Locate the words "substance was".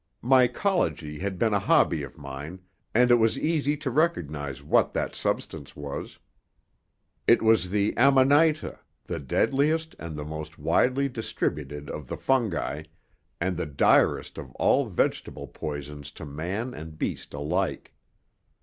5.13-6.17